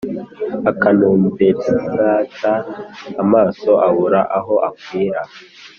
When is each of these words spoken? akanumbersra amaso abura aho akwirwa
akanumbersra 0.71 2.53
amaso 3.21 3.69
abura 3.87 4.21
aho 4.37 4.53
akwirwa 4.69 5.21